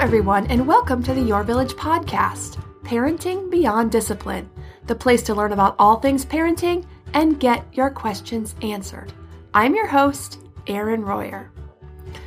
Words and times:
Everyone, 0.00 0.46
and 0.46 0.64
welcome 0.64 1.02
to 1.02 1.12
the 1.12 1.20
Your 1.20 1.42
Village 1.42 1.72
podcast 1.72 2.62
Parenting 2.84 3.50
Beyond 3.50 3.90
Discipline, 3.90 4.48
the 4.86 4.94
place 4.94 5.24
to 5.24 5.34
learn 5.34 5.50
about 5.50 5.74
all 5.76 5.98
things 5.98 6.24
parenting 6.24 6.86
and 7.14 7.40
get 7.40 7.66
your 7.74 7.90
questions 7.90 8.54
answered. 8.62 9.12
I'm 9.54 9.74
your 9.74 9.88
host, 9.88 10.38
Erin 10.68 11.04
Royer. 11.04 11.50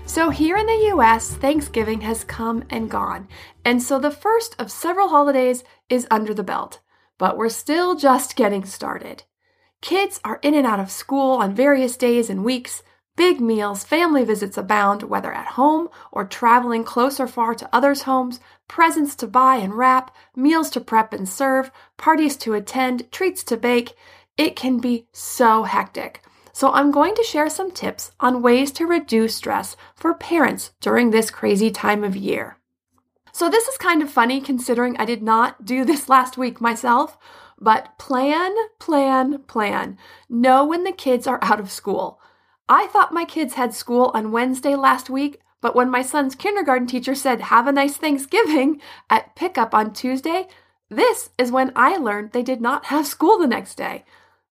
So, 0.05 0.29
here 0.29 0.57
in 0.57 0.65
the 0.65 0.91
US, 0.93 1.33
Thanksgiving 1.35 2.01
has 2.01 2.25
come 2.25 2.65
and 2.69 2.91
gone, 2.91 3.29
and 3.63 3.81
so 3.81 3.97
the 3.97 4.11
first 4.11 4.53
of 4.59 4.69
several 4.69 5.07
holidays 5.07 5.63
is 5.87 6.05
under 6.11 6.33
the 6.33 6.43
belt, 6.43 6.81
but 7.17 7.37
we're 7.37 7.47
still 7.47 7.95
just 7.95 8.35
getting 8.35 8.65
started. 8.65 9.23
Kids 9.79 10.19
are 10.25 10.41
in 10.43 10.55
and 10.55 10.67
out 10.67 10.81
of 10.81 10.91
school 10.91 11.37
on 11.37 11.55
various 11.55 11.95
days 11.95 12.29
and 12.29 12.43
weeks. 12.43 12.83
Big 13.17 13.41
meals, 13.41 13.83
family 13.83 14.23
visits 14.23 14.57
abound, 14.57 15.03
whether 15.03 15.33
at 15.33 15.47
home 15.47 15.89
or 16.11 16.23
traveling 16.23 16.83
close 16.83 17.19
or 17.19 17.27
far 17.27 17.53
to 17.53 17.69
others' 17.73 18.03
homes, 18.03 18.39
presents 18.69 19.15
to 19.17 19.27
buy 19.27 19.57
and 19.57 19.73
wrap, 19.73 20.15
meals 20.33 20.69
to 20.69 20.79
prep 20.79 21.11
and 21.11 21.27
serve, 21.27 21.71
parties 21.97 22.37
to 22.37 22.53
attend, 22.53 23.11
treats 23.11 23.43
to 23.43 23.57
bake. 23.57 23.93
It 24.37 24.55
can 24.55 24.79
be 24.79 25.07
so 25.11 25.63
hectic. 25.63 26.23
So, 26.53 26.71
I'm 26.71 26.91
going 26.91 27.15
to 27.15 27.23
share 27.23 27.49
some 27.49 27.71
tips 27.71 28.11
on 28.19 28.41
ways 28.41 28.71
to 28.73 28.85
reduce 28.85 29.35
stress 29.35 29.75
for 29.95 30.13
parents 30.13 30.71
during 30.79 31.11
this 31.11 31.31
crazy 31.31 31.69
time 31.71 32.03
of 32.03 32.15
year. 32.15 32.57
So, 33.33 33.49
this 33.49 33.67
is 33.67 33.77
kind 33.77 34.01
of 34.01 34.09
funny 34.09 34.39
considering 34.39 34.95
I 34.97 35.05
did 35.05 35.21
not 35.21 35.65
do 35.65 35.83
this 35.85 36.07
last 36.07 36.37
week 36.37 36.61
myself, 36.61 37.17
but 37.59 37.97
plan, 37.97 38.53
plan, 38.79 39.43
plan. 39.43 39.97
Know 40.29 40.65
when 40.65 40.85
the 40.85 40.91
kids 40.91 41.27
are 41.27 41.39
out 41.41 41.59
of 41.59 41.71
school. 41.71 42.21
I 42.69 42.87
thought 42.87 43.13
my 43.13 43.25
kids 43.25 43.55
had 43.55 43.73
school 43.73 44.11
on 44.13 44.31
Wednesday 44.31 44.75
last 44.75 45.09
week, 45.09 45.41
but 45.61 45.75
when 45.75 45.89
my 45.89 46.01
son's 46.01 46.35
kindergarten 46.35 46.87
teacher 46.87 47.15
said, 47.15 47.41
Have 47.41 47.67
a 47.67 47.71
nice 47.71 47.97
Thanksgiving 47.97 48.81
at 49.09 49.35
pickup 49.35 49.73
on 49.73 49.93
Tuesday, 49.93 50.47
this 50.89 51.29
is 51.37 51.51
when 51.51 51.71
I 51.75 51.97
learned 51.97 52.31
they 52.31 52.43
did 52.43 52.61
not 52.61 52.85
have 52.87 53.07
school 53.07 53.37
the 53.37 53.47
next 53.47 53.75
day. 53.75 54.03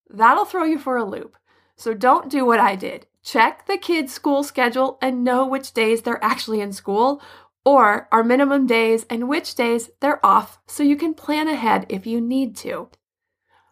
That'll 0.09 0.45
throw 0.45 0.65
you 0.65 0.79
for 0.79 0.97
a 0.97 1.05
loop. 1.05 1.37
So 1.77 1.95
don't 1.95 2.31
do 2.31 2.45
what 2.45 2.61
I 2.61 2.77
did. 2.77 3.07
Check 3.23 3.67
the 3.67 3.77
kids' 3.77 4.13
school 4.13 4.43
schedule 4.43 4.99
and 5.03 5.25
know 5.25 5.47
which 5.47 5.73
days 5.73 6.03
they're 6.03 6.23
actually 6.25 6.61
in 6.61 6.73
school 6.73 7.23
or 7.65 8.09
our 8.11 8.25
minimum 8.25 8.67
days 8.67 9.05
and 9.11 9.29
which 9.29 9.55
days 9.55 9.91
they're 10.01 10.25
off 10.25 10.59
so 10.67 10.83
you 10.83 10.97
can 10.97 11.15
plan 11.15 11.49
ahead 11.49 11.87
if 11.89 12.07
you 12.07 12.21
need 12.21 12.57
to. 12.57 12.89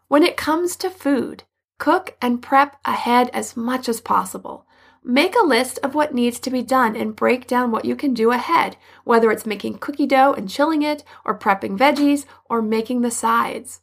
When 0.09 0.23
it 0.23 0.37
comes 0.37 0.77
to 0.77 0.91
food, 0.91 1.45
Cook 1.79 2.17
and 2.21 2.43
prep 2.43 2.77
ahead 2.85 3.31
as 3.33 3.57
much 3.57 3.89
as 3.89 4.01
possible. 4.01 4.67
Make 5.05 5.37
a 5.37 5.47
list 5.47 5.79
of 5.83 5.95
what 5.95 6.13
needs 6.13 6.41
to 6.41 6.51
be 6.51 6.63
done 6.63 6.97
and 6.97 7.15
break 7.15 7.47
down 7.47 7.71
what 7.71 7.85
you 7.85 7.95
can 7.95 8.15
do 8.15 8.33
ahead, 8.33 8.77
whether 9.05 9.31
it's 9.31 9.47
making 9.47 9.79
cookie 9.79 10.07
dough 10.07 10.35
and 10.37 10.51
chilling 10.51 10.83
it, 10.83 11.05
or 11.25 11.39
prepping 11.39 11.79
veggies, 11.79 12.27
or 12.51 12.61
making 12.61 13.03
the 13.03 13.11
sides. 13.11 13.81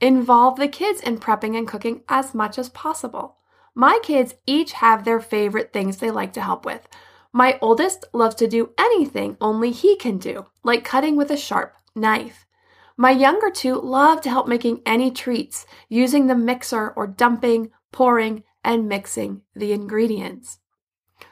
Involve 0.00 0.56
the 0.56 0.68
kids 0.68 1.00
in 1.00 1.18
prepping 1.18 1.56
and 1.56 1.68
cooking 1.68 2.02
as 2.08 2.34
much 2.34 2.58
as 2.58 2.68
possible. 2.68 3.36
My 3.74 4.00
kids 4.02 4.34
each 4.44 4.72
have 4.72 5.04
their 5.04 5.20
favorite 5.20 5.72
things 5.72 5.98
they 5.98 6.10
like 6.10 6.32
to 6.32 6.42
help 6.42 6.64
with. 6.64 6.88
My 7.32 7.58
oldest 7.62 8.06
loves 8.12 8.34
to 8.36 8.48
do 8.48 8.70
anything 8.76 9.36
only 9.40 9.70
he 9.70 9.94
can 9.96 10.18
do, 10.18 10.46
like 10.64 10.84
cutting 10.84 11.16
with 11.16 11.30
a 11.30 11.36
sharp 11.36 11.74
knife. 11.94 12.44
My 13.00 13.12
younger 13.12 13.48
two 13.48 13.80
love 13.80 14.20
to 14.20 14.28
help 14.28 14.46
making 14.46 14.82
any 14.84 15.10
treats, 15.10 15.64
using 15.88 16.26
the 16.26 16.34
mixer 16.34 16.90
or 16.90 17.06
dumping, 17.06 17.70
pouring, 17.92 18.44
and 18.62 18.90
mixing 18.90 19.40
the 19.56 19.72
ingredients. 19.72 20.58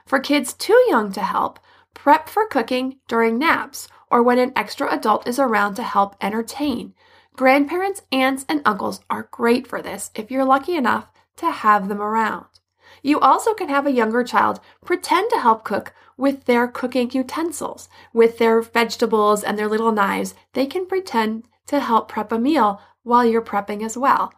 For 0.07 0.19
kids 0.19 0.55
too 0.55 0.83
young 0.89 1.13
to 1.13 1.21
help, 1.21 1.61
prep 1.93 2.31
for 2.31 2.47
cooking 2.47 3.01
during 3.07 3.39
naps 3.39 3.87
or 4.11 4.23
when 4.23 4.39
an 4.39 4.55
extra 4.57 4.91
adult 4.91 5.29
is 5.29 5.39
around 5.39 5.75
to 5.75 5.83
help 5.83 6.17
entertain. 6.23 6.95
Grandparents, 7.37 8.01
aunts, 8.11 8.47
and 8.49 8.63
uncles 8.65 9.03
are 9.11 9.29
great 9.31 9.67
for 9.67 9.83
this 9.83 10.11
if 10.15 10.31
you're 10.31 10.47
lucky 10.47 10.75
enough 10.75 11.09
to 11.37 11.51
have 11.51 11.89
them 11.89 12.01
around. 12.01 12.47
You 13.03 13.21
also 13.21 13.53
can 13.53 13.69
have 13.69 13.87
a 13.87 13.93
younger 13.93 14.25
child 14.25 14.59
pretend 14.87 15.29
to 15.33 15.41
help 15.41 15.65
cook 15.65 15.93
with 16.17 16.47
their 16.47 16.67
cooking 16.67 17.11
utensils, 17.13 17.91
with 18.15 18.39
their 18.39 18.63
vegetables 18.63 19.45
and 19.45 19.59
their 19.59 19.69
little 19.69 19.93
knives. 19.93 20.35
They 20.55 20.65
can 20.65 20.87
pretend 20.87 21.45
to 21.69 21.81
help 21.81 22.09
prep 22.09 22.33
a 22.33 22.39
meal 22.39 22.81
while 23.03 23.25
you're 23.25 23.43
prepping 23.43 23.85
as 23.85 23.97
well. 23.97 24.33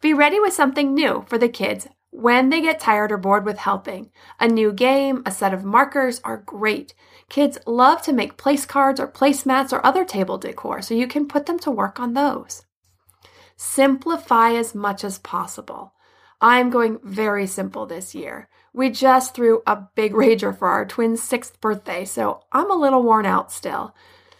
Be 0.00 0.14
ready 0.14 0.40
with 0.40 0.52
something 0.52 0.94
new 0.94 1.24
for 1.28 1.38
the 1.38 1.48
kids 1.48 1.86
when 2.10 2.48
they 2.48 2.60
get 2.60 2.80
tired 2.80 3.12
or 3.12 3.18
bored 3.18 3.44
with 3.44 3.58
helping. 3.58 4.10
A 4.40 4.48
new 4.48 4.72
game, 4.72 5.22
a 5.26 5.30
set 5.30 5.52
of 5.52 5.64
markers 5.64 6.20
are 6.24 6.38
great. 6.38 6.94
Kids 7.28 7.58
love 7.66 8.02
to 8.02 8.12
make 8.12 8.36
place 8.36 8.64
cards 8.64 8.98
or 8.98 9.06
placemats 9.06 9.72
or 9.72 9.84
other 9.84 10.04
table 10.04 10.38
decor, 10.38 10.80
so 10.80 10.94
you 10.94 11.06
can 11.06 11.28
put 11.28 11.46
them 11.46 11.58
to 11.60 11.70
work 11.70 12.00
on 12.00 12.14
those. 12.14 12.64
Simplify 13.56 14.52
as 14.52 14.74
much 14.74 15.04
as 15.04 15.18
possible. 15.18 15.92
I'm 16.40 16.70
going 16.70 17.00
very 17.02 17.46
simple 17.46 17.86
this 17.86 18.14
year. 18.14 18.48
We 18.72 18.90
just 18.90 19.34
threw 19.34 19.62
a 19.66 19.84
big 19.94 20.12
rager 20.14 20.56
for 20.56 20.68
our 20.68 20.86
twins' 20.86 21.22
sixth 21.22 21.60
birthday, 21.60 22.04
so 22.04 22.44
I'm 22.52 22.70
a 22.70 22.76
little 22.76 23.02
worn 23.02 23.26
out 23.26 23.52
still. 23.52 23.94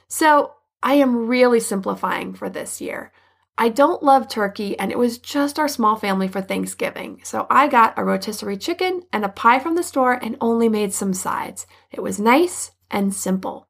So 0.07 0.55
I 0.83 0.95
am 0.95 1.27
really 1.27 1.61
simplifying 1.61 2.35
for 2.35 2.49
this 2.49 2.81
year. 2.81 3.13
I 3.61 3.69
don't 3.71 4.05
love 4.05 4.29
turkey, 4.29 4.79
and 4.79 4.93
it 4.93 4.99
was 4.99 5.19
just 5.19 5.59
our 5.59 5.67
small 5.67 5.97
family 5.97 6.29
for 6.29 6.41
Thanksgiving. 6.41 7.21
So 7.25 7.49
I 7.51 7.67
got 7.67 7.99
a 7.99 8.05
rotisserie 8.05 8.57
chicken 8.57 9.03
and 9.13 9.25
a 9.25 9.29
pie 9.29 9.59
from 9.59 9.75
the 9.75 9.83
store 9.83 10.13
and 10.13 10.37
only 10.41 10.69
made 10.69 10.93
some 10.93 11.13
sides. 11.13 11.67
It 11.91 12.01
was 12.01 12.21
nice 12.21 12.71
and 12.89 13.13
simple. 13.13 13.67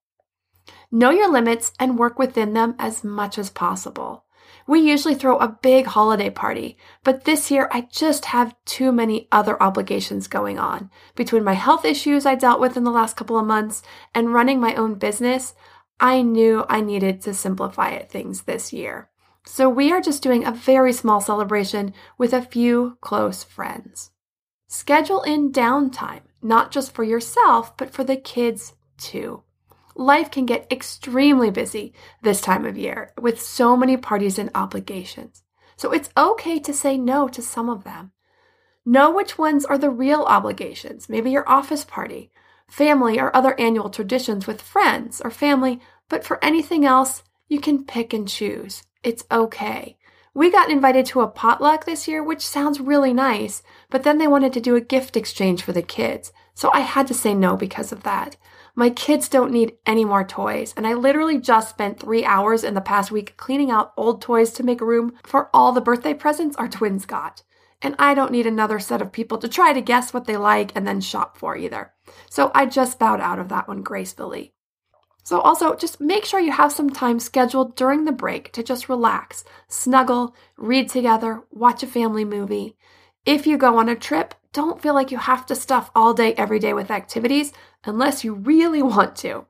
Know 0.90 1.10
your 1.10 1.32
limits 1.32 1.72
and 1.78 1.98
work 1.98 2.18
within 2.18 2.52
them 2.52 2.74
as 2.78 3.02
much 3.02 3.38
as 3.38 3.48
possible. 3.48 4.24
We 4.66 4.80
usually 4.80 5.14
throw 5.14 5.38
a 5.38 5.58
big 5.62 5.86
holiday 5.86 6.28
party, 6.28 6.76
but 7.02 7.24
this 7.24 7.50
year 7.50 7.70
I 7.72 7.88
just 7.90 8.26
have 8.26 8.54
too 8.66 8.92
many 8.92 9.26
other 9.32 9.62
obligations 9.62 10.26
going 10.28 10.58
on. 10.58 10.90
Between 11.14 11.44
my 11.44 11.54
health 11.54 11.86
issues 11.86 12.26
I 12.26 12.34
dealt 12.34 12.60
with 12.60 12.76
in 12.76 12.84
the 12.84 12.90
last 12.90 13.16
couple 13.16 13.38
of 13.38 13.46
months 13.46 13.82
and 14.14 14.34
running 14.34 14.60
my 14.60 14.74
own 14.74 14.96
business, 14.96 15.54
I 16.00 16.22
knew 16.22 16.64
I 16.68 16.80
needed 16.80 17.20
to 17.22 17.34
simplify 17.34 17.98
things 17.98 18.42
this 18.42 18.72
year. 18.72 19.10
So 19.44 19.68
we 19.68 19.90
are 19.90 20.00
just 20.00 20.22
doing 20.22 20.44
a 20.44 20.52
very 20.52 20.92
small 20.92 21.20
celebration 21.20 21.94
with 22.18 22.32
a 22.32 22.42
few 22.42 22.98
close 23.00 23.42
friends. 23.42 24.10
Schedule 24.68 25.22
in 25.22 25.50
downtime, 25.50 26.20
not 26.42 26.70
just 26.70 26.94
for 26.94 27.02
yourself, 27.02 27.76
but 27.76 27.90
for 27.90 28.04
the 28.04 28.16
kids 28.16 28.74
too. 28.98 29.42
Life 29.96 30.30
can 30.30 30.46
get 30.46 30.70
extremely 30.70 31.50
busy 31.50 31.94
this 32.22 32.40
time 32.40 32.64
of 32.64 32.78
year 32.78 33.12
with 33.20 33.40
so 33.40 33.76
many 33.76 33.96
parties 33.96 34.38
and 34.38 34.50
obligations. 34.54 35.42
So 35.76 35.92
it's 35.92 36.10
okay 36.16 36.60
to 36.60 36.72
say 36.72 36.96
no 36.96 37.26
to 37.28 37.42
some 37.42 37.68
of 37.68 37.84
them. 37.84 38.12
Know 38.84 39.10
which 39.10 39.38
ones 39.38 39.64
are 39.64 39.78
the 39.78 39.90
real 39.90 40.22
obligations, 40.22 41.08
maybe 41.08 41.30
your 41.30 41.48
office 41.48 41.84
party, 41.84 42.30
family, 42.68 43.18
or 43.18 43.34
other 43.34 43.58
annual 43.58 43.90
traditions 43.90 44.46
with 44.46 44.62
friends 44.62 45.20
or 45.20 45.30
family, 45.30 45.80
but 46.08 46.24
for 46.24 46.42
anything 46.42 46.84
else, 46.84 47.22
you 47.48 47.60
can 47.60 47.84
pick 47.84 48.12
and 48.12 48.28
choose. 48.28 48.82
It's 49.02 49.24
okay. 49.30 49.96
We 50.34 50.50
got 50.50 50.70
invited 50.70 51.06
to 51.06 51.22
a 51.22 51.28
potluck 51.28 51.84
this 51.84 52.06
year, 52.06 52.22
which 52.22 52.46
sounds 52.46 52.80
really 52.80 53.12
nice, 53.12 53.62
but 53.90 54.04
then 54.04 54.18
they 54.18 54.28
wanted 54.28 54.52
to 54.52 54.60
do 54.60 54.76
a 54.76 54.80
gift 54.80 55.16
exchange 55.16 55.62
for 55.62 55.72
the 55.72 55.82
kids, 55.82 56.32
so 56.54 56.70
I 56.72 56.80
had 56.80 57.06
to 57.08 57.14
say 57.14 57.34
no 57.34 57.56
because 57.56 57.90
of 57.90 58.02
that. 58.04 58.36
My 58.74 58.90
kids 58.90 59.28
don't 59.28 59.50
need 59.50 59.72
any 59.86 60.04
more 60.04 60.22
toys, 60.22 60.74
and 60.76 60.86
I 60.86 60.94
literally 60.94 61.38
just 61.38 61.70
spent 61.70 61.98
three 61.98 62.24
hours 62.24 62.62
in 62.62 62.74
the 62.74 62.80
past 62.80 63.10
week 63.10 63.36
cleaning 63.36 63.72
out 63.72 63.92
old 63.96 64.22
toys 64.22 64.52
to 64.52 64.62
make 64.62 64.80
room 64.80 65.14
for 65.24 65.50
all 65.52 65.72
the 65.72 65.80
birthday 65.80 66.14
presents 66.14 66.54
our 66.56 66.68
twins 66.68 67.04
got. 67.04 67.42
And 67.82 67.96
I 67.98 68.14
don't 68.14 68.30
need 68.30 68.46
another 68.46 68.78
set 68.78 69.02
of 69.02 69.10
people 69.10 69.38
to 69.38 69.48
try 69.48 69.72
to 69.72 69.80
guess 69.80 70.14
what 70.14 70.26
they 70.26 70.36
like 70.36 70.70
and 70.76 70.86
then 70.86 71.00
shop 71.00 71.36
for 71.36 71.56
either. 71.56 71.92
So 72.30 72.52
I 72.54 72.66
just 72.66 72.98
bowed 73.00 73.20
out 73.20 73.40
of 73.40 73.48
that 73.48 73.66
one 73.66 73.82
gracefully. 73.82 74.54
So, 75.28 75.42
also, 75.42 75.74
just 75.74 76.00
make 76.00 76.24
sure 76.24 76.40
you 76.40 76.52
have 76.52 76.72
some 76.72 76.88
time 76.88 77.20
scheduled 77.20 77.76
during 77.76 78.06
the 78.06 78.12
break 78.12 78.50
to 78.52 78.62
just 78.62 78.88
relax, 78.88 79.44
snuggle, 79.68 80.34
read 80.56 80.88
together, 80.88 81.42
watch 81.50 81.82
a 81.82 81.86
family 81.86 82.24
movie. 82.24 82.78
If 83.26 83.46
you 83.46 83.58
go 83.58 83.76
on 83.76 83.90
a 83.90 83.94
trip, 83.94 84.34
don't 84.54 84.80
feel 84.80 84.94
like 84.94 85.10
you 85.10 85.18
have 85.18 85.44
to 85.44 85.54
stuff 85.54 85.90
all 85.94 86.14
day 86.14 86.32
every 86.32 86.58
day 86.58 86.72
with 86.72 86.90
activities 86.90 87.52
unless 87.84 88.24
you 88.24 88.32
really 88.32 88.80
want 88.94 89.16
to. 89.16 89.44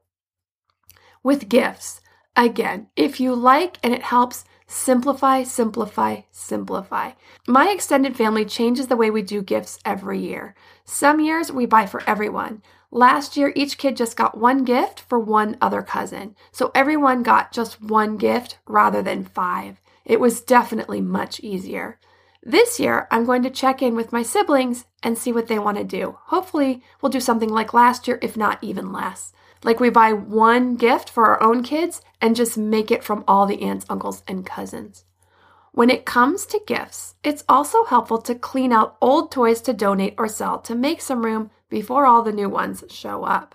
With 1.23 1.49
gifts, 1.49 2.01
again, 2.35 2.89
if 2.97 3.21
you 3.21 3.33
like 3.33 3.79
and 3.85 3.95
it 3.95 4.03
helps, 4.03 4.45
simplify, 4.67 5.45
simplify, 5.45 6.23
simplify. 6.33 7.13
My 7.47 7.71
extended 7.71 8.17
family 8.17 8.45
changes 8.45 8.89
the 8.89 8.97
way 8.97 9.13
we 9.13 9.23
do 9.23 9.43
gifts 9.43 9.79
every 9.85 10.19
year. 10.19 10.57
Some 10.85 11.21
years 11.21 11.53
we 11.53 11.67
buy 11.67 11.87
for 11.87 12.03
everyone. 12.05 12.63
Last 12.91 13.37
year, 13.37 13.53
each 13.55 13.77
kid 13.77 13.97
just 13.97 14.17
got 14.17 14.39
one 14.39 14.65
gift 14.65 15.01
for 15.01 15.19
one 15.19 15.59
other 15.61 15.83
cousin. 15.83 16.35
So 16.53 16.71
everyone 16.75 17.23
got 17.23 17.53
just 17.53 17.83
one 17.83 18.17
gift 18.17 18.59
rather 18.67 19.03
than 19.03 19.25
five. 19.25 19.81
It 20.07 20.21
was 20.21 20.41
definitely 20.41 21.03
much 21.03 21.39
easier. 21.41 21.99
This 22.43 22.81
year, 22.81 23.07
I'm 23.11 23.27
going 23.27 23.43
to 23.43 23.51
check 23.51 23.83
in 23.83 23.95
with 23.95 24.13
my 24.13 24.23
siblings 24.23 24.87
and 25.03 25.19
see 25.19 25.33
what 25.33 25.49
they 25.49 25.59
want 25.59 25.77
to 25.77 25.85
do. 25.85 26.17
Hopefully, 26.27 26.83
we'll 27.03 27.11
do 27.11 27.21
something 27.21 27.51
like 27.51 27.75
last 27.75 28.09
year, 28.09 28.19
if 28.23 28.37
not 28.37 28.59
even 28.63 28.91
less. 28.91 29.33
Like 29.63 29.81
we 29.81 29.91
buy 29.91 30.15
one 30.15 30.77
gift 30.77 31.11
for 31.11 31.27
our 31.27 31.43
own 31.43 31.63
kids 31.63 32.01
and 32.23 32.37
just 32.37 32.57
make 32.57 32.91
it 32.91 33.05
from 33.05 33.23
all 33.29 33.45
the 33.45 33.63
aunts, 33.63 33.85
uncles, 33.91 34.23
and 34.27 34.47
cousins. 34.47 35.05
When 35.73 35.91
it 35.91 36.07
comes 36.07 36.47
to 36.47 36.61
gifts, 36.67 37.17
it's 37.23 37.45
also 37.49 37.85
helpful 37.85 38.19
to 38.23 38.35
clean 38.35 38.73
out 38.73 38.97
old 39.01 39.31
toys 39.31 39.61
to 39.63 39.73
donate 39.73 40.15
or 40.17 40.27
sell 40.27 40.59
to 40.61 40.75
make 40.75 41.01
some 41.01 41.25
room 41.25 41.51
before 41.69 42.07
all 42.07 42.23
the 42.23 42.33
new 42.33 42.49
ones 42.49 42.85
show 42.89 43.25
up. 43.25 43.55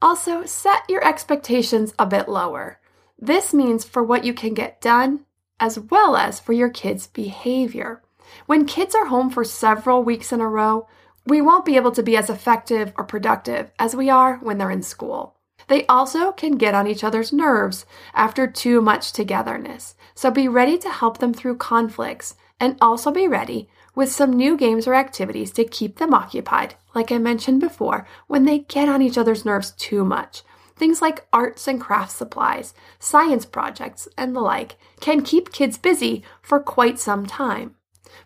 Also, 0.00 0.44
set 0.44 0.88
your 0.88 1.04
expectations 1.06 1.92
a 1.98 2.06
bit 2.06 2.28
lower. 2.28 2.80
This 3.18 3.52
means 3.52 3.84
for 3.84 4.02
what 4.02 4.24
you 4.24 4.32
can 4.32 4.54
get 4.54 4.80
done, 4.80 5.24
as 5.58 5.78
well 5.78 6.16
as 6.16 6.38
for 6.38 6.52
your 6.52 6.70
kids' 6.70 7.08
behavior. 7.08 8.02
When 8.46 8.64
kids 8.64 8.94
are 8.94 9.06
home 9.06 9.30
for 9.30 9.42
several 9.42 10.04
weeks 10.04 10.32
in 10.32 10.40
a 10.40 10.48
row, 10.48 10.86
we 11.26 11.40
won't 11.40 11.64
be 11.64 11.76
able 11.76 11.90
to 11.92 12.02
be 12.02 12.16
as 12.16 12.30
effective 12.30 12.92
or 12.96 13.04
productive 13.04 13.72
as 13.78 13.96
we 13.96 14.08
are 14.08 14.36
when 14.36 14.58
they're 14.58 14.70
in 14.70 14.82
school. 14.82 15.34
They 15.66 15.84
also 15.86 16.32
can 16.32 16.56
get 16.56 16.74
on 16.74 16.86
each 16.86 17.04
other's 17.04 17.32
nerves 17.32 17.84
after 18.14 18.46
too 18.46 18.80
much 18.80 19.12
togetherness, 19.12 19.96
so 20.14 20.30
be 20.30 20.48
ready 20.48 20.78
to 20.78 20.88
help 20.88 21.18
them 21.18 21.34
through 21.34 21.56
conflicts 21.56 22.36
and 22.60 22.78
also 22.80 23.10
be 23.10 23.28
ready 23.28 23.68
with 23.98 24.12
some 24.12 24.32
new 24.32 24.56
games 24.56 24.86
or 24.86 24.94
activities 24.94 25.50
to 25.50 25.64
keep 25.64 25.98
them 25.98 26.14
occupied, 26.14 26.76
like 26.94 27.10
I 27.10 27.18
mentioned 27.18 27.58
before, 27.58 28.06
when 28.28 28.44
they 28.44 28.60
get 28.60 28.88
on 28.88 29.02
each 29.02 29.18
other's 29.18 29.44
nerves 29.44 29.72
too 29.72 30.04
much. 30.04 30.42
Things 30.76 31.02
like 31.02 31.26
arts 31.32 31.66
and 31.66 31.80
crafts 31.80 32.14
supplies, 32.14 32.74
science 33.00 33.44
projects, 33.44 34.06
and 34.16 34.36
the 34.36 34.40
like 34.40 34.76
can 35.00 35.24
keep 35.24 35.50
kids 35.50 35.76
busy 35.76 36.22
for 36.40 36.60
quite 36.60 37.00
some 37.00 37.26
time. 37.26 37.74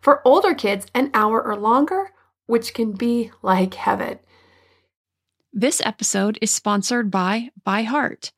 For 0.03 0.21
older 0.27 0.53
kids, 0.53 0.89
an 0.95 1.11
hour 1.15 1.43
or 1.43 1.57
longer, 1.57 2.11
which 2.45 2.75
can 2.75 2.93
be 2.93 3.31
like 3.41 3.73
heaven. 3.73 4.19
This 5.55 5.81
episode 5.87 6.39
is 6.43 6.51
sponsored 6.51 7.11
by 7.11 7.49
ByHeart. 7.67 8.33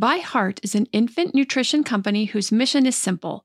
ByHeart 0.00 0.60
is 0.62 0.74
an 0.74 0.86
infant 0.92 1.34
nutrition 1.34 1.84
company 1.84 2.24
whose 2.24 2.50
mission 2.50 2.86
is 2.86 2.96
simple 2.96 3.44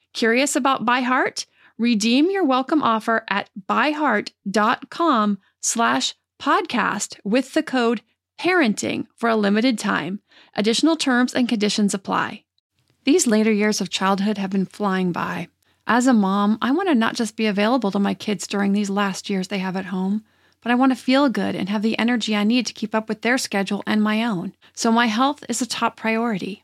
Curious 0.13 0.55
about 0.55 0.85
ByHeart? 0.85 1.45
Redeem 1.77 2.29
your 2.29 2.43
welcome 2.43 2.83
offer 2.83 3.23
at 3.29 3.49
byheart.com 3.69 5.39
slash 5.61 6.15
podcast 6.39 7.17
with 7.23 7.53
the 7.53 7.63
code 7.63 8.01
parenting 8.39 9.07
for 9.15 9.29
a 9.29 9.35
limited 9.35 9.79
time. 9.79 10.19
Additional 10.55 10.95
terms 10.95 11.33
and 11.33 11.47
conditions 11.47 11.93
apply. 11.93 12.43
These 13.05 13.25
later 13.25 13.51
years 13.51 13.79
of 13.79 13.89
childhood 13.89 14.37
have 14.37 14.49
been 14.49 14.65
flying 14.65 15.11
by. 15.11 15.47
As 15.87 16.07
a 16.07 16.13
mom, 16.13 16.57
I 16.61 16.71
want 16.71 16.89
to 16.89 16.95
not 16.95 17.15
just 17.15 17.35
be 17.35 17.47
available 17.47 17.91
to 17.91 17.99
my 17.99 18.13
kids 18.13 18.47
during 18.47 18.73
these 18.73 18.89
last 18.89 19.29
years 19.29 19.47
they 19.47 19.59
have 19.59 19.75
at 19.75 19.85
home, 19.85 20.23
but 20.61 20.71
I 20.71 20.75
want 20.75 20.91
to 20.91 20.95
feel 20.95 21.29
good 21.29 21.55
and 21.55 21.69
have 21.69 21.81
the 21.81 21.97
energy 21.97 22.35
I 22.35 22.43
need 22.43 22.67
to 22.67 22.73
keep 22.73 22.93
up 22.93 23.09
with 23.09 23.21
their 23.21 23.37
schedule 23.37 23.81
and 23.87 24.03
my 24.03 24.23
own. 24.23 24.53
So 24.73 24.91
my 24.91 25.07
health 25.07 25.43
is 25.49 25.61
a 25.61 25.65
top 25.65 25.95
priority. 25.95 26.63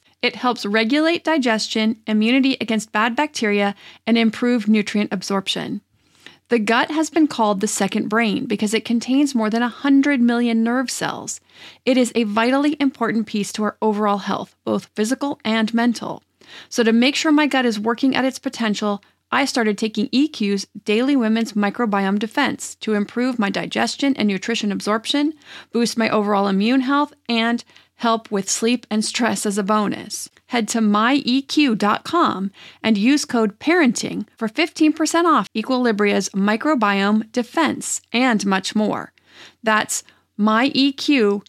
It 0.21 0.35
helps 0.35 0.65
regulate 0.65 1.23
digestion, 1.23 1.97
immunity 2.05 2.55
against 2.61 2.91
bad 2.91 3.15
bacteria, 3.15 3.75
and 4.05 4.17
improve 4.17 4.67
nutrient 4.67 5.11
absorption. 5.11 5.81
The 6.49 6.59
gut 6.59 6.91
has 6.91 7.09
been 7.09 7.27
called 7.27 7.61
the 7.61 7.67
second 7.67 8.09
brain 8.09 8.45
because 8.45 8.73
it 8.73 8.83
contains 8.83 9.33
more 9.33 9.49
than 9.49 9.61
100 9.61 10.19
million 10.19 10.63
nerve 10.63 10.91
cells. 10.91 11.39
It 11.85 11.97
is 11.97 12.11
a 12.13 12.25
vitally 12.25 12.75
important 12.79 13.25
piece 13.25 13.53
to 13.53 13.63
our 13.63 13.77
overall 13.81 14.17
health, 14.17 14.55
both 14.65 14.89
physical 14.93 15.39
and 15.45 15.73
mental. 15.73 16.21
So, 16.67 16.83
to 16.83 16.91
make 16.91 17.15
sure 17.15 17.31
my 17.31 17.47
gut 17.47 17.65
is 17.65 17.79
working 17.79 18.15
at 18.15 18.25
its 18.25 18.37
potential, 18.37 19.01
I 19.31 19.45
started 19.45 19.77
taking 19.77 20.09
EQ's 20.09 20.67
Daily 20.83 21.15
Women's 21.15 21.53
Microbiome 21.53 22.19
Defense 22.19 22.75
to 22.75 22.93
improve 22.93 23.39
my 23.39 23.49
digestion 23.49 24.15
and 24.17 24.27
nutrition 24.27 24.71
absorption, 24.71 25.33
boost 25.71 25.97
my 25.97 26.09
overall 26.09 26.47
immune 26.47 26.81
health, 26.81 27.13
and 27.29 27.63
help 27.95 28.29
with 28.31 28.49
sleep 28.49 28.85
and 28.89 29.05
stress 29.05 29.45
as 29.45 29.57
a 29.57 29.63
bonus. 29.63 30.29
Head 30.47 30.67
to 30.69 30.79
myeq.com 30.79 32.51
and 32.83 32.97
use 32.97 33.25
code 33.25 33.59
parenting 33.59 34.27
for 34.35 34.49
15% 34.49 35.25
off 35.25 35.47
Equilibria's 35.55 36.29
microbiome 36.29 37.31
defense 37.31 38.01
and 38.11 38.45
much 38.45 38.75
more. 38.75 39.13
That's 39.63 40.03
myeq.com 40.37 41.43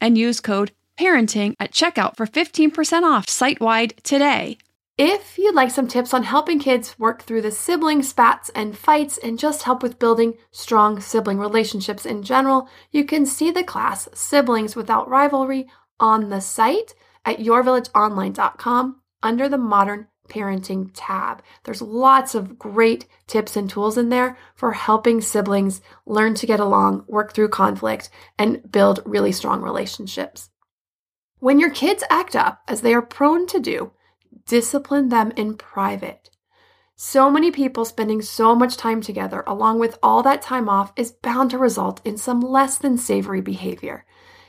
and 0.00 0.18
use 0.18 0.40
code 0.40 0.72
parenting 0.98 1.54
at 1.60 1.72
checkout 1.72 2.16
for 2.16 2.26
15% 2.26 3.02
off 3.02 3.28
site 3.28 3.60
wide 3.60 3.94
today. 4.02 4.56
If 4.98 5.38
you'd 5.38 5.54
like 5.54 5.70
some 5.70 5.86
tips 5.86 6.12
on 6.12 6.24
helping 6.24 6.58
kids 6.58 6.98
work 6.98 7.22
through 7.22 7.42
the 7.42 7.52
sibling 7.52 8.02
spats 8.02 8.50
and 8.52 8.76
fights 8.76 9.16
and 9.16 9.38
just 9.38 9.62
help 9.62 9.80
with 9.80 10.00
building 10.00 10.34
strong 10.50 11.00
sibling 11.00 11.38
relationships 11.38 12.04
in 12.04 12.24
general, 12.24 12.68
you 12.90 13.04
can 13.04 13.24
see 13.24 13.52
the 13.52 13.62
class 13.62 14.08
Siblings 14.12 14.74
Without 14.74 15.08
Rivalry 15.08 15.68
on 16.00 16.30
the 16.30 16.40
site 16.40 16.96
at 17.24 17.38
yourvillageonline.com 17.38 19.00
under 19.22 19.48
the 19.48 19.56
Modern 19.56 20.08
Parenting 20.28 20.90
tab. 20.94 21.44
There's 21.62 21.80
lots 21.80 22.34
of 22.34 22.58
great 22.58 23.06
tips 23.28 23.56
and 23.56 23.70
tools 23.70 23.96
in 23.96 24.08
there 24.08 24.36
for 24.56 24.72
helping 24.72 25.20
siblings 25.20 25.80
learn 26.06 26.34
to 26.34 26.46
get 26.46 26.58
along, 26.58 27.04
work 27.06 27.32
through 27.32 27.50
conflict, 27.50 28.10
and 28.36 28.68
build 28.72 29.04
really 29.06 29.30
strong 29.30 29.62
relationships. 29.62 30.50
When 31.38 31.60
your 31.60 31.70
kids 31.70 32.02
act 32.10 32.34
up, 32.34 32.62
as 32.66 32.80
they 32.80 32.94
are 32.94 33.00
prone 33.00 33.46
to 33.46 33.60
do, 33.60 33.92
discipline 34.48 35.10
them 35.10 35.30
in 35.36 35.54
private. 35.56 36.30
So 36.96 37.30
many 37.30 37.52
people 37.52 37.84
spending 37.84 38.22
so 38.22 38.56
much 38.56 38.76
time 38.76 39.00
together, 39.00 39.44
along 39.46 39.78
with 39.78 39.96
all 40.02 40.24
that 40.24 40.42
time 40.42 40.68
off, 40.68 40.92
is 40.96 41.12
bound 41.12 41.52
to 41.52 41.58
result 41.58 42.00
in 42.04 42.16
some 42.16 42.40
less 42.40 42.76
than 42.78 42.98
savory 42.98 43.40
behavior. 43.40 44.04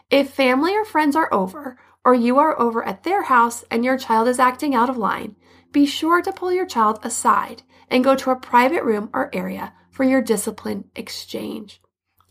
If 0.09 0.31
family 0.31 0.75
or 0.75 0.83
friends 0.83 1.15
are 1.15 1.31
over, 1.31 1.77
or 2.03 2.15
you 2.15 2.39
are 2.39 2.59
over 2.59 2.83
at 2.83 3.03
their 3.03 3.23
house 3.23 3.63
and 3.69 3.85
your 3.85 3.99
child 3.99 4.27
is 4.27 4.39
acting 4.39 4.73
out 4.73 4.89
of 4.89 4.97
line, 4.97 5.35
be 5.71 5.85
sure 5.85 6.23
to 6.23 6.31
pull 6.31 6.51
your 6.51 6.65
child 6.65 6.97
aside 7.03 7.61
and 7.89 8.03
go 8.03 8.15
to 8.15 8.31
a 8.31 8.35
private 8.35 8.83
room 8.83 9.09
or 9.13 9.29
area 9.31 9.73
for 9.91 10.03
your 10.03 10.21
discipline 10.21 10.85
exchange. 10.95 11.81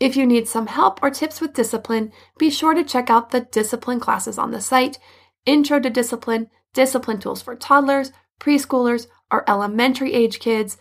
If 0.01 0.17
you 0.17 0.27
need 0.27 0.49
some 0.49 0.69
help 0.69 1.01
or 1.03 1.11
tips 1.11 1.41
with 1.41 1.53
discipline, 1.53 2.13
be 2.39 2.51
sure 2.51 2.75
to 2.75 2.83
check 2.83 3.11
out 3.11 3.31
the 3.31 3.41
discipline 3.41 4.01
classes 4.01 4.39
on 4.39 4.51
the 4.51 4.61
site 4.61 4.99
Intro 5.49 5.81
to 5.81 5.89
Discipline, 5.89 6.51
Discipline 6.75 7.19
Tools 7.19 7.43
for 7.43 7.55
Toddlers, 7.55 8.13
Preschoolers, 8.41 9.07
or 9.31 9.49
Elementary 9.49 10.13
Age 10.15 10.39
Kids, 10.39 10.79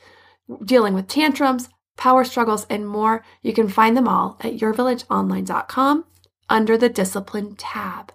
Dealing 0.63 0.94
with 0.94 1.08
Tantrums, 1.08 1.70
Power 1.98 2.24
Struggles, 2.24 2.65
and 2.70 2.88
more. 2.88 3.24
You 3.41 3.53
can 3.53 3.67
find 3.67 3.98
them 3.98 4.08
all 4.08 4.38
at 4.41 4.58
yourvillageonline.com 4.58 6.06
under 6.50 6.77
the 6.77 6.89
Discipline 6.89 7.56
tab. 7.56 8.13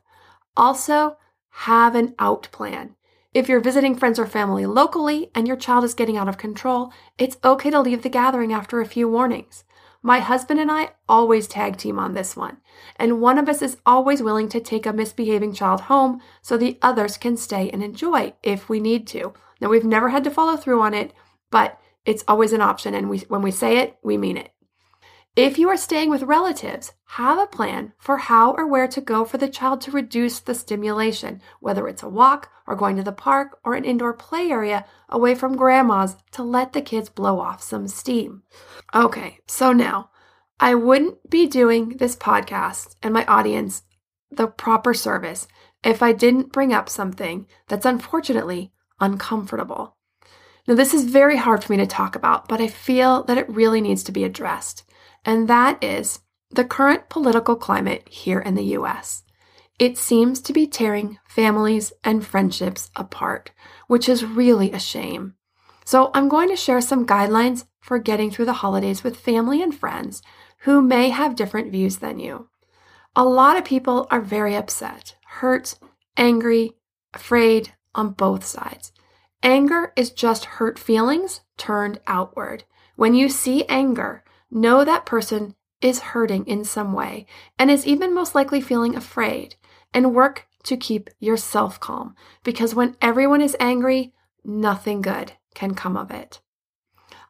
Also, 0.56 1.16
have 1.50 1.94
an 1.94 2.14
out 2.18 2.48
plan. 2.52 2.96
If 3.34 3.48
you're 3.48 3.60
visiting 3.60 3.96
friends 3.96 4.18
or 4.18 4.26
family 4.26 4.66
locally 4.66 5.30
and 5.34 5.48
your 5.48 5.56
child 5.56 5.84
is 5.84 5.94
getting 5.94 6.16
out 6.16 6.28
of 6.28 6.38
control, 6.38 6.92
it's 7.18 7.38
okay 7.42 7.70
to 7.70 7.80
leave 7.80 8.02
the 8.02 8.08
gathering 8.08 8.52
after 8.52 8.80
a 8.80 8.86
few 8.86 9.08
warnings. 9.08 9.64
My 10.04 10.18
husband 10.18 10.58
and 10.58 10.70
I 10.70 10.90
always 11.08 11.46
tag 11.46 11.76
team 11.76 11.96
on 11.98 12.12
this 12.12 12.34
one, 12.34 12.56
and 12.96 13.20
one 13.20 13.38
of 13.38 13.48
us 13.48 13.62
is 13.62 13.76
always 13.86 14.20
willing 14.20 14.48
to 14.48 14.60
take 14.60 14.84
a 14.84 14.92
misbehaving 14.92 15.54
child 15.54 15.82
home 15.82 16.20
so 16.42 16.56
the 16.56 16.76
others 16.82 17.16
can 17.16 17.36
stay 17.36 17.70
and 17.70 17.84
enjoy 17.84 18.34
if 18.42 18.68
we 18.68 18.80
need 18.80 19.06
to. 19.08 19.32
Now, 19.60 19.68
we've 19.68 19.84
never 19.84 20.08
had 20.08 20.24
to 20.24 20.30
follow 20.30 20.56
through 20.56 20.82
on 20.82 20.92
it, 20.92 21.12
but 21.52 21.78
it's 22.04 22.24
always 22.26 22.52
an 22.52 22.60
option, 22.60 22.94
and 22.94 23.08
we, 23.08 23.18
when 23.28 23.42
we 23.42 23.52
say 23.52 23.78
it, 23.78 23.96
we 24.02 24.18
mean 24.18 24.36
it. 24.36 24.50
If 25.36 25.58
you 25.58 25.70
are 25.70 25.78
staying 25.78 26.10
with 26.10 26.24
relatives, 26.24 26.92
have 27.06 27.38
a 27.38 27.46
plan 27.46 27.94
for 27.96 28.18
how 28.18 28.52
or 28.52 28.66
where 28.66 28.86
to 28.88 29.00
go 29.00 29.24
for 29.24 29.38
the 29.38 29.48
child 29.48 29.80
to 29.82 29.90
reduce 29.90 30.40
the 30.40 30.54
stimulation, 30.54 31.40
whether 31.58 31.88
it's 31.88 32.02
a 32.02 32.08
walk 32.08 32.50
or 32.66 32.76
going 32.76 32.96
to 32.96 33.02
the 33.02 33.12
park 33.12 33.58
or 33.64 33.72
an 33.72 33.86
indoor 33.86 34.12
play 34.12 34.50
area 34.50 34.84
away 35.08 35.34
from 35.34 35.56
grandma's 35.56 36.16
to 36.32 36.42
let 36.42 36.74
the 36.74 36.82
kids 36.82 37.08
blow 37.08 37.40
off 37.40 37.62
some 37.62 37.88
steam. 37.88 38.42
Okay, 38.94 39.38
so 39.46 39.72
now 39.72 40.10
I 40.60 40.74
wouldn't 40.74 41.30
be 41.30 41.46
doing 41.46 41.96
this 41.96 42.14
podcast 42.14 42.96
and 43.02 43.14
my 43.14 43.24
audience 43.24 43.84
the 44.30 44.48
proper 44.48 44.92
service 44.92 45.48
if 45.82 46.02
I 46.02 46.12
didn't 46.12 46.52
bring 46.52 46.74
up 46.74 46.90
something 46.90 47.46
that's 47.68 47.86
unfortunately 47.86 48.70
uncomfortable. 49.00 49.96
Now, 50.68 50.74
this 50.74 50.92
is 50.92 51.04
very 51.06 51.38
hard 51.38 51.64
for 51.64 51.72
me 51.72 51.78
to 51.78 51.86
talk 51.86 52.16
about, 52.16 52.48
but 52.48 52.60
I 52.60 52.68
feel 52.68 53.24
that 53.24 53.38
it 53.38 53.48
really 53.48 53.80
needs 53.80 54.02
to 54.04 54.12
be 54.12 54.24
addressed 54.24 54.84
and 55.24 55.48
that 55.48 55.82
is 55.82 56.20
the 56.50 56.64
current 56.64 57.08
political 57.08 57.56
climate 57.56 58.08
here 58.08 58.40
in 58.40 58.54
the 58.54 58.76
US. 58.76 59.22
It 59.78 59.96
seems 59.96 60.40
to 60.42 60.52
be 60.52 60.66
tearing 60.66 61.18
families 61.26 61.92
and 62.04 62.24
friendships 62.24 62.90
apart, 62.94 63.50
which 63.86 64.08
is 64.08 64.24
really 64.24 64.72
a 64.72 64.78
shame. 64.78 65.34
So, 65.84 66.10
I'm 66.14 66.28
going 66.28 66.48
to 66.48 66.56
share 66.56 66.80
some 66.80 67.06
guidelines 67.06 67.64
for 67.80 67.98
getting 67.98 68.30
through 68.30 68.44
the 68.44 68.52
holidays 68.52 69.02
with 69.02 69.16
family 69.16 69.60
and 69.60 69.74
friends 69.74 70.22
who 70.58 70.80
may 70.80 71.10
have 71.10 71.34
different 71.34 71.72
views 71.72 71.98
than 71.98 72.20
you. 72.20 72.48
A 73.16 73.24
lot 73.24 73.56
of 73.56 73.64
people 73.64 74.06
are 74.10 74.20
very 74.20 74.54
upset, 74.54 75.16
hurt, 75.26 75.74
angry, 76.16 76.72
afraid 77.12 77.74
on 77.94 78.10
both 78.10 78.44
sides. 78.44 78.92
Anger 79.42 79.92
is 79.96 80.10
just 80.10 80.44
hurt 80.44 80.78
feelings 80.78 81.40
turned 81.56 81.98
outward. 82.06 82.64
When 82.94 83.14
you 83.14 83.28
see 83.28 83.64
anger, 83.64 84.22
Know 84.54 84.84
that 84.84 85.06
person 85.06 85.54
is 85.80 86.00
hurting 86.00 86.46
in 86.46 86.62
some 86.64 86.92
way 86.92 87.24
and 87.58 87.70
is 87.70 87.86
even 87.86 88.14
most 88.14 88.34
likely 88.34 88.60
feeling 88.60 88.94
afraid, 88.94 89.56
and 89.94 90.14
work 90.14 90.46
to 90.64 90.76
keep 90.76 91.08
yourself 91.18 91.80
calm 91.80 92.14
because 92.44 92.74
when 92.74 92.94
everyone 93.00 93.40
is 93.40 93.56
angry, 93.58 94.12
nothing 94.44 95.00
good 95.00 95.32
can 95.54 95.74
come 95.74 95.96
of 95.96 96.10
it. 96.10 96.42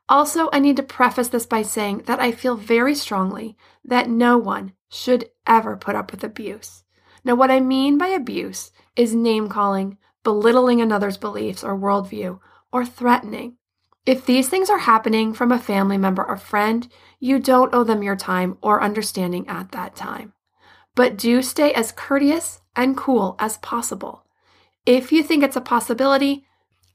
Also, 0.09 0.49
I 0.52 0.59
need 0.59 0.76
to 0.79 0.83
preface 0.83 1.29
this 1.29 1.47
by 1.47 1.62
saying 1.62 2.02
that 2.07 2.19
I 2.19 2.33
feel 2.33 2.57
very 2.57 2.97
strongly 2.97 3.57
that 3.85 4.11
no 4.11 4.37
one 4.37 4.73
should 4.91 5.31
ever 5.47 5.76
put 5.76 5.95
up 5.95 6.11
with 6.11 6.25
abuse. 6.25 6.83
Now, 7.23 7.37
what 7.37 7.52
I 7.52 7.61
mean 7.61 7.99
by 7.99 8.09
abuse 8.09 8.73
is 8.97 9.14
name 9.14 9.49
calling, 9.49 9.97
belittling 10.25 10.81
another's 10.81 11.17
beliefs 11.17 11.62
or 11.62 11.79
worldview, 11.79 12.41
or 12.73 12.85
threatening. 12.85 13.59
If 14.04 14.26
these 14.26 14.49
things 14.49 14.68
are 14.68 14.78
happening 14.78 15.32
from 15.32 15.52
a 15.52 15.61
family 15.61 15.97
member 15.97 16.25
or 16.25 16.37
friend, 16.37 16.88
you 17.21 17.38
don't 17.38 17.73
owe 17.73 17.85
them 17.85 18.02
your 18.02 18.16
time 18.16 18.59
or 18.61 18.82
understanding 18.82 19.47
at 19.49 19.71
that 19.73 19.94
time. 19.94 20.32
But 20.97 21.16
do 21.16 21.40
stay 21.40 21.73
as 21.73 21.92
courteous 21.92 22.61
and 22.75 22.97
cool 22.97 23.37
as 23.38 23.59
possible. 23.59 24.26
If 24.85 25.12
you 25.12 25.23
think 25.23 25.44
it's 25.44 25.56
a 25.56 25.61
possibility, 25.61 26.44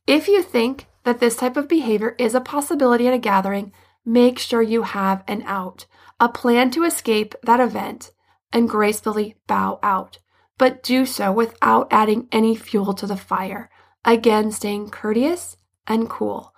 if 0.06 0.28
you 0.28 0.44
think 0.44 0.88
that 1.06 1.20
this 1.22 1.38
type 1.38 1.56
of 1.56 1.70
behavior 1.70 2.14
is 2.20 2.36
a 2.36 2.42
possibility 2.42 3.08
at 3.08 3.14
a 3.14 3.18
gathering, 3.18 3.72
make 4.06 4.38
sure 4.38 4.62
you 4.62 4.84
have 4.84 5.24
an 5.28 5.44
out, 5.46 5.86
a 6.20 6.28
plan 6.28 6.72
to 6.72 6.84
escape 6.84 7.36
that 7.44 7.62
event, 7.62 8.12
and 8.52 8.70
gracefully 8.70 9.36
bow 9.48 9.80
out. 9.82 10.20
But 10.58 10.84
do 10.84 11.06
so 11.06 11.32
without 11.32 11.88
adding 11.90 12.28
any 12.32 12.56
fuel 12.56 12.94
to 12.96 13.08
the 13.08 13.16
fire. 13.16 13.70
Again, 14.04 14.52
staying 14.52 14.90
courteous 14.90 15.56
and 15.86 16.10
cool. 16.10 16.54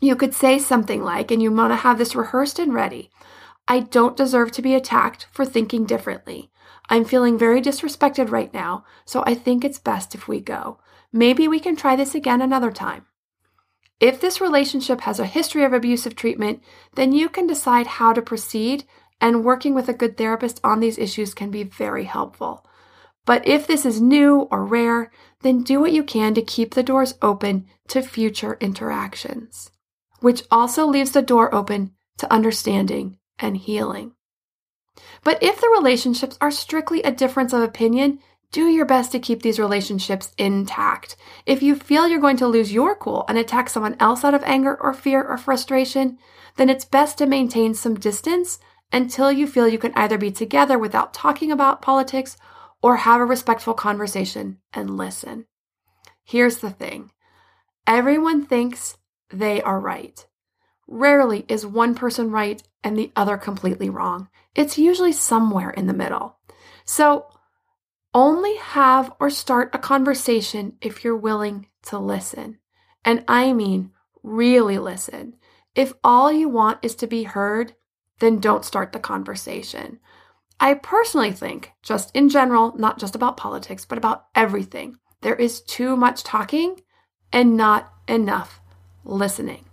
You 0.00 0.16
could 0.16 0.34
say 0.34 0.58
something 0.58 1.02
like, 1.02 1.30
and 1.30 1.42
you 1.42 1.52
want 1.52 1.72
to 1.72 1.76
have 1.76 1.98
this 1.98 2.14
rehearsed 2.14 2.58
and 2.58 2.72
ready 2.72 3.10
I 3.68 3.78
don't 3.78 4.16
deserve 4.16 4.50
to 4.52 4.62
be 4.62 4.74
attacked 4.74 5.28
for 5.30 5.44
thinking 5.44 5.84
differently. 5.84 6.50
I'm 6.88 7.04
feeling 7.04 7.38
very 7.38 7.62
disrespected 7.62 8.28
right 8.28 8.52
now, 8.52 8.84
so 9.04 9.22
I 9.24 9.34
think 9.34 9.64
it's 9.64 9.78
best 9.78 10.12
if 10.12 10.26
we 10.26 10.40
go. 10.40 10.80
Maybe 11.12 11.46
we 11.46 11.60
can 11.60 11.76
try 11.76 11.94
this 11.94 12.16
again 12.16 12.40
another 12.40 12.72
time. 12.72 13.06
If 14.00 14.20
this 14.20 14.40
relationship 14.40 15.02
has 15.02 15.20
a 15.20 15.26
history 15.26 15.62
of 15.62 15.72
abusive 15.72 16.16
treatment, 16.16 16.64
then 16.96 17.12
you 17.12 17.28
can 17.28 17.46
decide 17.46 17.86
how 17.86 18.12
to 18.12 18.22
proceed, 18.22 18.86
and 19.20 19.44
working 19.44 19.72
with 19.72 19.88
a 19.88 19.94
good 19.94 20.16
therapist 20.16 20.58
on 20.64 20.80
these 20.80 20.98
issues 20.98 21.32
can 21.32 21.52
be 21.52 21.62
very 21.62 22.06
helpful. 22.06 22.66
But 23.24 23.46
if 23.46 23.68
this 23.68 23.86
is 23.86 24.00
new 24.00 24.48
or 24.50 24.64
rare, 24.64 25.12
then 25.42 25.62
do 25.62 25.78
what 25.78 25.92
you 25.92 26.02
can 26.02 26.34
to 26.34 26.42
keep 26.42 26.74
the 26.74 26.82
doors 26.82 27.14
open 27.22 27.66
to 27.86 28.02
future 28.02 28.56
interactions 28.60 29.70
which 30.20 30.42
also 30.50 30.86
leaves 30.86 31.12
the 31.12 31.22
door 31.22 31.54
open 31.54 31.92
to 32.18 32.32
understanding 32.32 33.18
and 33.38 33.56
healing. 33.56 34.12
But 35.24 35.42
if 35.42 35.60
the 35.60 35.68
relationships 35.68 36.36
are 36.40 36.50
strictly 36.50 37.02
a 37.02 37.12
difference 37.12 37.52
of 37.52 37.62
opinion, 37.62 38.20
do 38.52 38.66
your 38.66 38.84
best 38.84 39.12
to 39.12 39.20
keep 39.20 39.42
these 39.42 39.60
relationships 39.60 40.32
intact. 40.36 41.16
If 41.46 41.62
you 41.62 41.76
feel 41.76 42.08
you're 42.08 42.20
going 42.20 42.36
to 42.38 42.48
lose 42.48 42.72
your 42.72 42.96
cool 42.96 43.24
and 43.28 43.38
attack 43.38 43.68
someone 43.68 43.96
else 44.00 44.24
out 44.24 44.34
of 44.34 44.42
anger 44.42 44.76
or 44.80 44.92
fear 44.92 45.22
or 45.22 45.38
frustration, 45.38 46.18
then 46.56 46.68
it's 46.68 46.84
best 46.84 47.18
to 47.18 47.26
maintain 47.26 47.74
some 47.74 47.94
distance 47.94 48.58
until 48.92 49.30
you 49.30 49.46
feel 49.46 49.68
you 49.68 49.78
can 49.78 49.92
either 49.94 50.18
be 50.18 50.32
together 50.32 50.78
without 50.78 51.14
talking 51.14 51.52
about 51.52 51.80
politics 51.80 52.36
or 52.82 52.96
have 52.96 53.20
a 53.20 53.24
respectful 53.24 53.74
conversation 53.74 54.58
and 54.72 54.96
listen. 54.96 55.46
Here's 56.24 56.58
the 56.58 56.70
thing 56.70 57.12
everyone 57.86 58.44
thinks 58.44 58.96
they 59.32 59.62
are 59.62 59.80
right. 59.80 60.26
Rarely 60.86 61.44
is 61.48 61.64
one 61.64 61.94
person 61.94 62.30
right 62.30 62.62
and 62.82 62.98
the 62.98 63.12
other 63.14 63.36
completely 63.36 63.88
wrong. 63.88 64.28
It's 64.54 64.78
usually 64.78 65.12
somewhere 65.12 65.70
in 65.70 65.86
the 65.86 65.92
middle. 65.92 66.38
So, 66.84 67.26
only 68.12 68.56
have 68.56 69.12
or 69.20 69.30
start 69.30 69.70
a 69.72 69.78
conversation 69.78 70.76
if 70.80 71.04
you're 71.04 71.16
willing 71.16 71.68
to 71.84 71.98
listen. 71.98 72.58
And 73.04 73.24
I 73.28 73.52
mean, 73.52 73.92
really 74.22 74.78
listen. 74.78 75.36
If 75.76 75.92
all 76.02 76.32
you 76.32 76.48
want 76.48 76.80
is 76.82 76.96
to 76.96 77.06
be 77.06 77.22
heard, 77.22 77.74
then 78.18 78.40
don't 78.40 78.64
start 78.64 78.92
the 78.92 78.98
conversation. 78.98 80.00
I 80.58 80.74
personally 80.74 81.32
think, 81.32 81.72
just 81.82 82.14
in 82.14 82.28
general, 82.28 82.76
not 82.76 82.98
just 82.98 83.14
about 83.14 83.36
politics, 83.36 83.84
but 83.84 83.96
about 83.96 84.26
everything, 84.34 84.96
there 85.22 85.36
is 85.36 85.62
too 85.62 85.96
much 85.96 86.24
talking 86.24 86.80
and 87.32 87.56
not 87.56 87.92
enough 88.08 88.59
listening. 89.10 89.64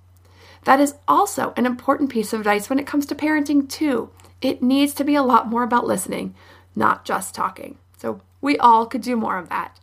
That 0.65 0.79
is 0.79 0.95
also 1.07 1.53
an 1.55 1.65
important 1.65 2.09
piece 2.09 2.33
of 2.33 2.41
advice 2.41 2.69
when 2.69 2.79
it 2.79 2.87
comes 2.87 3.05
to 3.07 3.15
parenting, 3.15 3.69
too. 3.69 4.09
It 4.41 4.61
needs 4.61 4.93
to 4.95 5.03
be 5.03 5.15
a 5.15 5.23
lot 5.23 5.47
more 5.47 5.63
about 5.63 5.87
listening, 5.87 6.35
not 6.75 7.05
just 7.05 7.33
talking. 7.33 7.77
So 7.97 8.21
we 8.41 8.57
all 8.57 8.85
could 8.85 9.01
do 9.01 9.15
more 9.15 9.37
of 9.37 9.49
that. 9.49 9.79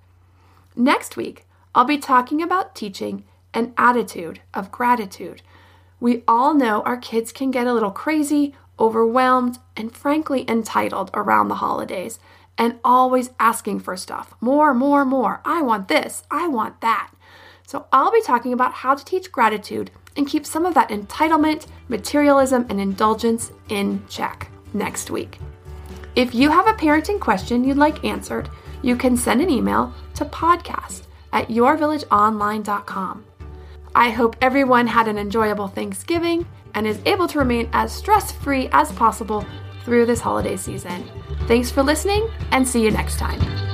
Next 0.77 1.17
week, 1.17 1.47
I'll 1.75 1.85
be 1.85 1.99
talking 1.99 2.43
about 2.43 2.75
teaching 2.75 3.25
an 3.53 3.73
attitude 3.79 4.41
of 4.53 4.71
gratitude. 4.71 5.43
We 6.01 6.23
all 6.29 6.55
know 6.55 6.83
our 6.83 6.97
kids 6.97 7.33
can 7.33 7.51
get 7.51 7.67
a 7.67 7.73
little 7.73 7.91
crazy, 7.91 8.55
overwhelmed, 8.79 9.59
and 9.77 9.95
frankly 9.95 10.45
entitled 10.49 11.11
around 11.15 11.49
the 11.49 11.57
holidays 11.57 12.19
and 12.59 12.79
always 12.85 13.31
asking 13.41 13.81
for 13.81 13.97
stuff 13.97 14.35
more, 14.41 14.75
more, 14.75 15.05
more. 15.05 15.41
I 15.45 15.63
want 15.63 15.89
this, 15.89 16.23
I 16.31 16.49
want 16.49 16.81
that. 16.81 17.11
So, 17.67 17.87
I'll 17.93 18.13
be 18.13 18.23
talking 18.23 18.53
about 18.53 18.75
how 18.75 18.95
to 18.95 19.05
teach 19.05 19.33
gratitude 19.33 19.91
and 20.17 20.29
keep 20.29 20.47
some 20.47 20.67
of 20.67 20.75
that 20.75 20.91
entitlement, 20.91 21.67
materialism, 21.89 22.67
and 22.69 22.81
indulgence 22.81 23.53
in 23.69 24.05
check 24.09 24.51
next 24.73 25.11
week. 25.11 25.39
If 26.15 26.35
you 26.35 26.51
have 26.51 26.69
a 26.69 26.75
parenting 26.75 27.19
question 27.19 27.65
you'd 27.65 27.77
like 27.77 28.05
answered, 28.05 28.49
you 28.83 28.97
can 28.97 29.17
send 29.17 29.41
an 29.41 29.51
email 29.51 29.93
to 30.15 30.25
podcast 30.25 31.03
at 31.33 31.49
yourvillageonline.com. 31.49 33.25
I 33.95 34.11
hope 34.11 34.37
everyone 34.41 34.87
had 34.87 35.09
an 35.09 35.19
enjoyable 35.19 35.69
Thanksgiving 35.69 36.47
and 36.75 36.87
is 36.87 37.01
able 37.07 37.29
to 37.29 37.39
remain 37.39 37.69
as 37.73 37.93
stress 37.93 38.33
free 38.33 38.69
as 38.73 38.93
possible 38.93 39.45
through 39.85 40.07
this 40.07 40.21
holiday 40.21 40.57
season. 40.57 41.05
Thanks 41.47 41.71
for 41.71 41.83
listening 41.83 42.29
and 42.51 42.67
see 42.67 42.83
you 42.83 42.91
next 42.91 43.19
time. 43.19 43.74